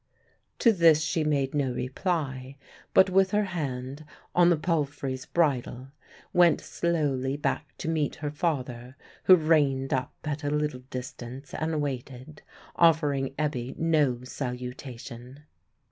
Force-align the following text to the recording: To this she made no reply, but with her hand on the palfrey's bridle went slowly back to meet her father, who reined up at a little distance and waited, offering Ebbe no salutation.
To 0.57 0.73
this 0.73 1.01
she 1.03 1.23
made 1.23 1.53
no 1.53 1.71
reply, 1.73 2.57
but 2.91 3.11
with 3.11 3.29
her 3.29 3.43
hand 3.43 4.03
on 4.33 4.49
the 4.49 4.57
palfrey's 4.57 5.27
bridle 5.27 5.89
went 6.33 6.59
slowly 6.59 7.37
back 7.37 7.77
to 7.77 7.87
meet 7.87 8.15
her 8.15 8.31
father, 8.31 8.97
who 9.25 9.35
reined 9.35 9.93
up 9.93 10.15
at 10.23 10.43
a 10.43 10.49
little 10.49 10.81
distance 10.89 11.53
and 11.53 11.83
waited, 11.83 12.41
offering 12.75 13.35
Ebbe 13.37 13.75
no 13.77 14.23
salutation. 14.23 15.43